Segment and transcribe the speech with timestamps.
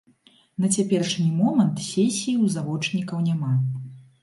[0.63, 3.53] На цяперашні момант сесіі ў завочнікаў няма.